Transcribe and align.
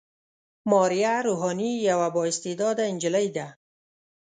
ماريه 0.71 1.15
روحاني 1.27 1.71
يوه 1.89 2.07
با 2.15 2.21
استعداده 2.31 2.85
نجلۍ 2.95 3.27
ده. 3.37 3.47